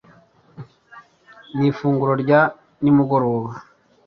nifunguro 1.57 2.13
rya 2.23 2.41
nimugoroba 2.81 3.51